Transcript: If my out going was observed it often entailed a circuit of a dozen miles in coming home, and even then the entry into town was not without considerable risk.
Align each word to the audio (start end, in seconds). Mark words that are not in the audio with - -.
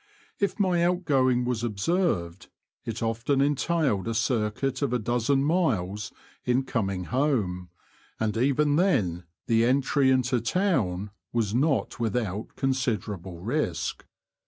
If 0.39 0.59
my 0.59 0.83
out 0.83 1.05
going 1.05 1.45
was 1.45 1.63
observed 1.63 2.49
it 2.85 3.03
often 3.03 3.39
entailed 3.39 4.07
a 4.07 4.15
circuit 4.15 4.81
of 4.81 4.93
a 4.93 4.97
dozen 4.97 5.43
miles 5.43 6.11
in 6.43 6.63
coming 6.63 7.03
home, 7.03 7.69
and 8.19 8.35
even 8.35 8.77
then 8.77 9.25
the 9.45 9.63
entry 9.63 10.09
into 10.09 10.41
town 10.41 11.11
was 11.31 11.53
not 11.53 11.99
without 11.99 12.55
considerable 12.55 13.41
risk. 13.41 14.03